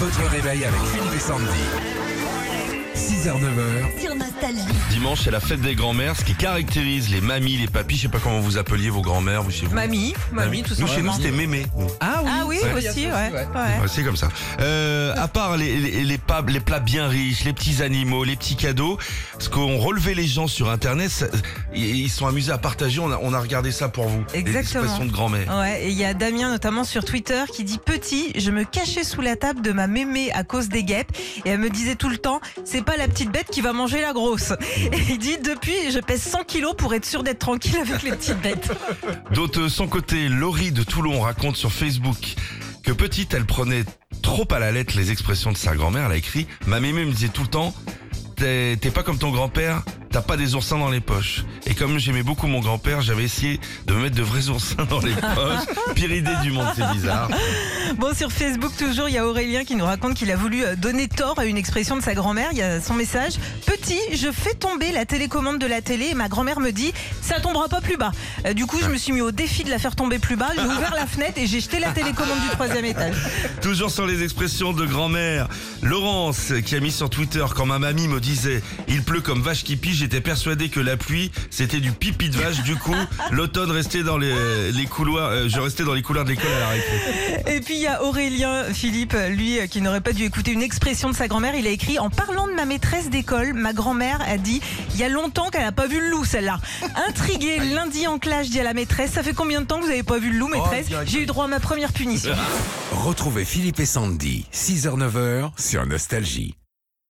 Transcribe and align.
Votre 0.00 0.30
réveil 0.30 0.64
avec 0.64 0.80
Philippe 0.80 1.14
et 1.14 1.18
Sandy. 1.18 2.07
6h-9h, 3.22 4.00
sur 4.00 4.14
Nostalgie. 4.14 4.62
Dimanche, 4.90 5.22
c'est 5.24 5.32
la 5.32 5.40
fête 5.40 5.60
des 5.60 5.74
grands-mères, 5.74 6.14
ce 6.16 6.24
qui 6.24 6.34
caractérise 6.36 7.10
les 7.10 7.20
mamies, 7.20 7.56
les 7.56 7.66
papis. 7.66 7.96
Je 7.96 8.02
sais 8.02 8.08
pas 8.08 8.20
comment 8.22 8.38
vous 8.38 8.58
appeliez 8.58 8.90
vos 8.90 9.00
grands-mères, 9.02 9.42
vous 9.42 9.50
chez 9.50 9.66
vous. 9.66 9.74
Mamie, 9.74 10.14
mamie, 10.30 10.62
tout 10.62 10.74
Nous, 10.78 10.86
chez 10.86 11.02
nous, 11.02 11.12
c'était 11.12 11.32
mémé. 11.32 11.66
nous. 11.76 11.88
Ah 12.00 12.22
oui, 12.46 12.58
Ouais. 12.62 12.72
aussi, 12.88 13.06
ouais. 13.06 13.10
ouais. 13.12 13.46
Ouais, 13.54 13.88
c'est 13.88 14.04
comme 14.04 14.16
ça. 14.16 14.28
Euh, 14.60 15.14
à 15.16 15.26
part 15.26 15.56
les, 15.56 15.76
les, 15.78 16.04
les, 16.04 16.18
pas- 16.18 16.44
les 16.46 16.60
plats 16.60 16.78
bien 16.78 17.08
riches, 17.08 17.42
les 17.44 17.52
petits 17.52 17.82
animaux, 17.82 18.22
les 18.22 18.36
petits 18.36 18.54
cadeaux, 18.56 18.98
ce 19.40 19.48
qu'ont 19.48 19.78
relevé 19.78 20.14
les 20.14 20.26
gens 20.26 20.46
sur 20.46 20.70
Internet, 20.70 21.10
ça- 21.10 21.26
ils 21.74 21.96
ils 21.96 22.10
sont 22.10 22.26
amusés 22.28 22.52
à 22.52 22.58
partager. 22.58 23.00
On 23.00 23.10
a, 23.10 23.18
on 23.20 23.32
a 23.34 23.40
regardé 23.40 23.72
ça 23.72 23.88
pour 23.88 24.06
vous. 24.06 24.22
Les 24.32 24.38
Exactement. 24.40 24.84
expressions 24.84 25.04
de 25.06 25.12
grand-mère. 25.12 25.56
Ouais, 25.58 25.86
et 25.86 25.88
il 25.88 25.96
y 25.98 26.04
a 26.04 26.14
Damien 26.14 26.50
notamment 26.50 26.84
sur 26.84 27.04
Twitter 27.04 27.42
qui 27.52 27.64
dit 27.64 27.78
petit, 27.84 28.32
je 28.36 28.50
me 28.52 28.62
cachais 28.62 29.02
sous 29.02 29.22
la 29.22 29.34
table 29.34 29.60
de 29.62 29.72
ma 29.72 29.88
mémé 29.88 30.30
à 30.32 30.44
cause 30.44 30.68
des 30.68 30.84
guêpes 30.84 31.10
et 31.44 31.50
elle 31.50 31.58
me 31.58 31.68
disait 31.70 31.96
tout 31.96 32.08
le 32.08 32.18
temps, 32.18 32.40
c'est 32.64 32.84
pas 32.84 32.96
la 32.96 33.06
petite 33.08 33.17
bête 33.26 33.48
qui 33.50 33.60
va 33.60 33.72
manger 33.72 34.00
la 34.00 34.12
grosse. 34.12 34.52
Et 34.92 34.98
il 35.10 35.18
dit 35.18 35.38
depuis, 35.38 35.90
je 35.92 35.98
pèse 35.98 36.22
100 36.22 36.44
kilos 36.44 36.74
pour 36.76 36.94
être 36.94 37.04
sûr 37.04 37.22
d'être 37.22 37.38
tranquille 37.38 37.76
avec 37.76 38.02
les 38.02 38.10
petites 38.10 38.40
bêtes. 38.40 38.70
D'autre 39.32 39.68
son 39.68 39.88
côté, 39.88 40.28
Laurie 40.28 40.72
de 40.72 40.82
Toulon 40.82 41.20
raconte 41.20 41.56
sur 41.56 41.72
Facebook 41.72 42.36
que 42.88 42.92
petite, 42.94 43.34
elle 43.34 43.44
prenait 43.44 43.84
trop 44.22 44.46
à 44.50 44.58
la 44.58 44.72
lettre 44.72 44.96
les 44.96 45.10
expressions 45.10 45.52
de 45.52 45.58
sa 45.58 45.74
grand-mère. 45.74 46.06
Elle 46.06 46.12
a 46.12 46.16
écrit, 46.16 46.46
ma 46.66 46.80
mémé 46.80 47.04
me 47.04 47.12
disait 47.12 47.28
tout 47.28 47.42
le 47.42 47.48
temps, 47.48 47.74
t'es 48.36 48.76
pas 48.94 49.02
comme 49.02 49.18
ton 49.18 49.30
grand-père, 49.30 49.82
t'as 50.10 50.22
pas 50.22 50.36
des 50.38 50.54
oursins 50.54 50.78
dans 50.78 50.88
les 50.88 51.00
poches. 51.00 51.44
Et 51.66 51.74
comme 51.74 51.98
j'aimais 51.98 52.22
beaucoup 52.22 52.46
mon 52.46 52.60
grand-père, 52.60 53.02
j'avais 53.02 53.24
essayé 53.24 53.60
de 53.86 53.94
me 53.94 54.00
mettre 54.00 54.16
de 54.16 54.22
vrais 54.22 54.48
oursins 54.50 54.86
dans 54.88 55.00
les 55.00 55.12
poches. 55.12 55.94
Pire 55.94 56.12
idée 56.12 56.34
du 56.42 56.50
monde, 56.50 56.68
c'est 56.74 56.90
bizarre. 56.92 57.28
Bon, 57.96 58.14
sur 58.14 58.30
Facebook, 58.30 58.72
toujours, 58.76 59.08
il 59.08 59.14
y 59.14 59.18
a 59.18 59.26
Aurélien 59.26 59.64
qui 59.64 59.74
nous 59.74 59.84
raconte 59.84 60.14
qu'il 60.14 60.30
a 60.30 60.36
voulu 60.36 60.62
euh, 60.62 60.76
donner 60.76 61.08
tort 61.08 61.38
à 61.38 61.46
une 61.46 61.56
expression 61.56 61.96
de 61.96 62.02
sa 62.02 62.14
grand-mère. 62.14 62.48
Il 62.52 62.58
y 62.58 62.62
a 62.62 62.80
son 62.80 62.94
message. 62.94 63.34
Petit, 63.66 63.98
je 64.12 64.30
fais 64.30 64.54
tomber 64.54 64.92
la 64.92 65.06
télécommande 65.06 65.58
de 65.58 65.66
la 65.66 65.80
télé 65.80 66.08
et 66.10 66.14
ma 66.14 66.28
grand-mère 66.28 66.60
me 66.60 66.70
dit, 66.70 66.92
ça 67.22 67.40
tombera 67.40 67.68
pas 67.68 67.80
plus 67.80 67.96
bas. 67.96 68.12
Euh, 68.46 68.52
du 68.52 68.66
coup, 68.66 68.78
je 68.82 68.88
me 68.88 68.96
suis 68.98 69.12
mis 69.12 69.22
au 69.22 69.30
défi 69.30 69.64
de 69.64 69.70
la 69.70 69.78
faire 69.78 69.96
tomber 69.96 70.18
plus 70.18 70.36
bas. 70.36 70.50
J'ai 70.54 70.64
ouvert 70.64 70.94
la 70.94 71.06
fenêtre 71.06 71.38
et 71.38 71.46
j'ai 71.46 71.60
jeté 71.60 71.78
la 71.78 71.90
télécommande 71.90 72.40
du 72.40 72.48
troisième 72.50 72.84
étage. 72.84 73.16
Toujours 73.62 73.90
sur 73.90 74.06
les 74.06 74.22
expressions 74.22 74.72
de 74.72 74.84
grand-mère. 74.84 75.48
Laurence 75.82 76.52
qui 76.66 76.76
a 76.76 76.80
mis 76.80 76.92
sur 76.92 77.08
Twitter 77.08 77.44
quand 77.56 77.66
ma 77.66 77.78
mamie 77.78 78.08
me 78.08 78.20
disait 78.20 78.62
il 78.88 79.02
pleut 79.02 79.20
comme 79.20 79.40
vache 79.40 79.64
qui 79.64 79.76
pige, 79.76 79.96
j'étais 79.98 80.20
persuadé 80.20 80.68
que 80.68 80.80
la 80.80 80.96
pluie 80.96 81.30
c'était 81.50 81.80
du 81.80 81.92
pipi 81.92 82.28
de 82.28 82.36
vache. 82.36 82.62
Du 82.62 82.76
coup, 82.76 82.94
l'automne 83.30 83.70
restait 83.70 84.02
dans 84.02 84.18
les, 84.18 84.72
les 84.72 84.86
couloirs, 84.86 85.30
euh, 85.30 85.48
je 85.48 85.58
restais 85.60 85.84
dans 85.84 85.94
les 85.94 86.02
couloirs 86.02 86.24
de 86.24 86.30
l'école 86.30 86.50
à 86.56 86.60
la 86.60 86.68
récré. 86.68 87.56
Et 87.56 87.60
puis 87.60 87.77
il 87.78 87.82
y 87.82 87.86
a 87.86 88.02
Aurélien 88.02 88.64
Philippe, 88.74 89.16
lui 89.30 89.60
euh, 89.60 89.68
qui 89.68 89.80
n'aurait 89.80 90.00
pas 90.00 90.12
dû 90.12 90.24
écouter 90.24 90.50
une 90.50 90.62
expression 90.62 91.10
de 91.10 91.14
sa 91.14 91.28
grand-mère. 91.28 91.54
Il 91.54 91.64
a 91.64 91.70
écrit 91.70 92.00
en 92.00 92.10
parlant 92.10 92.48
de 92.48 92.52
ma 92.52 92.64
maîtresse 92.64 93.08
d'école, 93.08 93.52
ma 93.52 93.72
grand-mère 93.72 94.20
a 94.26 94.36
dit 94.36 94.60
il 94.94 94.98
y 94.98 95.04
a 95.04 95.08
longtemps 95.08 95.48
qu'elle 95.48 95.62
n'a 95.62 95.70
pas 95.70 95.86
vu 95.86 96.00
le 96.00 96.10
loup 96.10 96.24
celle-là. 96.24 96.58
Intrigué 97.08 97.60
lundi 97.60 98.08
en 98.08 98.18
clash, 98.18 98.48
dit 98.48 98.58
à 98.58 98.64
la 98.64 98.74
maîtresse 98.74 99.12
ça 99.12 99.22
fait 99.22 99.32
combien 99.32 99.60
de 99.60 99.66
temps 99.66 99.76
que 99.76 99.82
vous 99.82 99.90
n'avez 99.90 100.02
pas 100.02 100.18
vu 100.18 100.32
le 100.32 100.38
loup 100.38 100.48
maîtresse 100.48 100.88
J'ai 101.06 101.22
eu 101.22 101.26
droit 101.26 101.44
à 101.44 101.48
ma 101.48 101.60
première 101.60 101.92
punition. 101.92 102.34
retrouvez 102.92 103.44
Philippe 103.44 103.78
et 103.78 103.86
Sandy. 103.86 104.46
6h-9h 104.52 105.52
sur 105.56 105.86
Nostalgie. 105.86 106.57